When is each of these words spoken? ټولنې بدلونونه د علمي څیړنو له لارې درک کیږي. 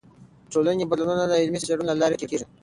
ټولنې 0.51 0.83
بدلونونه 0.91 1.23
د 1.27 1.33
علمي 1.41 1.59
څیړنو 1.65 1.85
له 1.89 1.95
لارې 2.01 2.15
درک 2.17 2.27
کیږي. 2.31 2.45